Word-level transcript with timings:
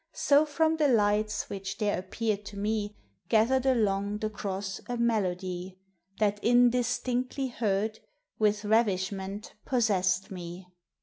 445 0.13 0.49
So 0.49 0.55
from 0.55 0.77
the 0.77 0.97
lights, 0.97 1.47
which 1.47 1.77
there 1.77 1.99
appeared 1.99 2.43
to 2.45 2.57
me, 2.57 2.95
(lathered 3.31 3.67
along 3.67 4.17
the 4.17 4.31
cross 4.31 4.81
a 4.87 4.97
melody, 4.97 5.77
That, 6.17 6.43
indistinctly 6.43 7.49
heard, 7.49 7.99
with 8.39 8.65
ravishment 8.65 9.53
Possessed 9.63 10.31
me. 10.31 10.65